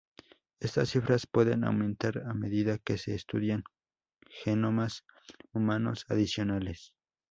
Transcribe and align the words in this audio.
Estas 0.59 0.89
cifras 0.89 1.27
pueden 1.27 1.63
aumentar 1.63 2.23
a 2.25 2.33
medida 2.33 2.79
que 2.79 2.97
se 2.97 3.13
estudian 3.13 3.63
genomas 4.43 5.05
humanos 5.53 6.05
adicionales. 6.09 6.95